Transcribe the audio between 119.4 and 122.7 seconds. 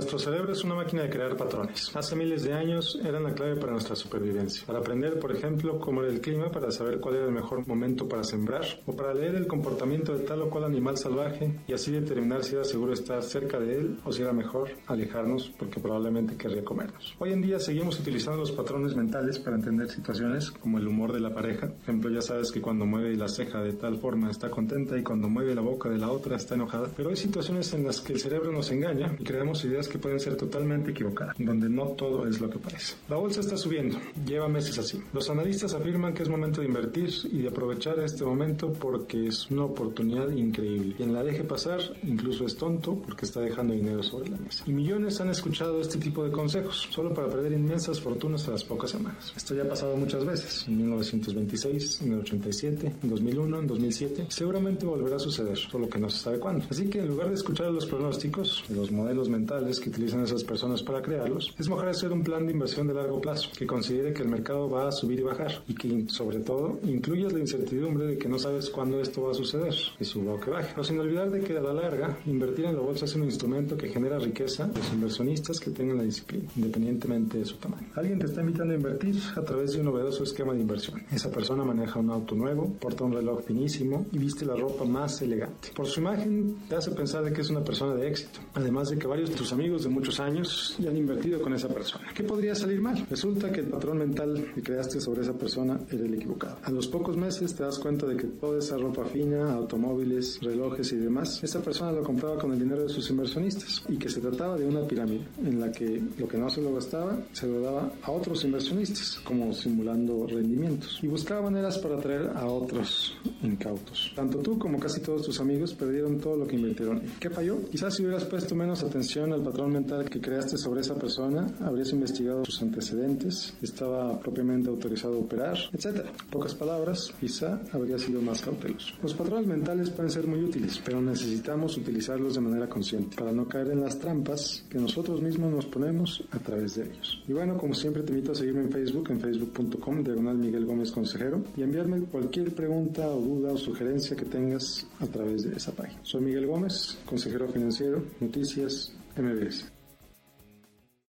patrón mental que creaste sobre esa persona, habrías investigado sus